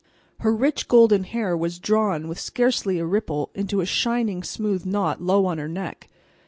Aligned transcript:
Her 0.39 0.51
rich 0.51 0.87
golden 0.87 1.25
hair 1.25 1.55
was 1.55 1.77
drawn, 1.77 2.27
with 2.27 2.39
scarcely 2.39 2.97
a 2.97 3.05
ripple, 3.05 3.51
into 3.53 3.81
a 3.81 3.85
shining, 3.85 4.41
smooth 4.41 4.83
knot 4.83 5.21
low 5.21 5.45
on 5.45 5.59
her 5.59 5.67
neck. 5.69 6.09